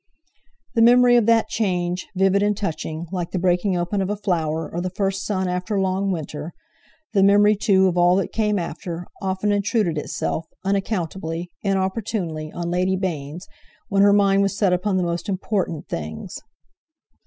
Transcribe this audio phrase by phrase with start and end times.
[0.73, 4.67] The memory of that change, vivid and touching, like the breaking open of a flower,
[4.67, 6.55] or the first sun after long winter,
[7.13, 12.95] the memory, too, of all that came after, often intruded itself, unaccountably, inopportunely on Lady
[12.95, 13.47] Baynes,
[13.89, 16.35] when her mind was set upon the most important things.